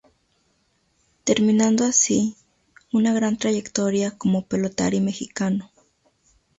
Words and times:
Terminando 1.25 1.83
así, 1.85 2.35
una 2.91 3.13
gran 3.13 3.37
trayectoria 3.37 4.09
como 4.17 4.47
pelotari 4.47 4.99
mexicano. 4.99 5.69